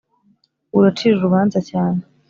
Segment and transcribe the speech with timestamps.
[0.77, 2.01] uracira urubanza cyane.